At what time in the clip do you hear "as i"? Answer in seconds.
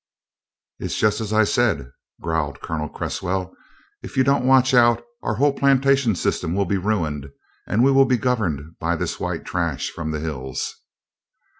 1.21-1.43